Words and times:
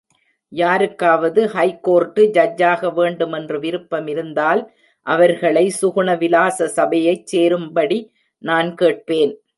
யாருக்காவது 0.51 1.41
ஹைகோர்ட்டு 1.47 2.21
ஜட்ஜாக 2.37 2.89
வேண்டுமென்று 2.93 3.59
விருப்பமிருந்தால், 3.59 4.63
அவர்களை 5.07 5.65
சுகுண 5.81 6.17
விலாச 6.17 6.67
சபையைச் 6.67 7.27
சேரும்படி 7.27 7.99
நான் 8.43 8.75
கேட்பேன். 8.75 9.33